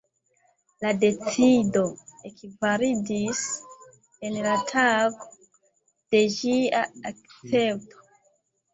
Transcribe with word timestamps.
La 0.85 0.93
decido 1.01 1.83
ekvalidis 2.31 3.43
en 4.31 4.41
la 4.49 4.57
tago 4.75 5.31
de 5.39 6.27
ĝia 6.41 6.85
akcepto. 7.15 8.07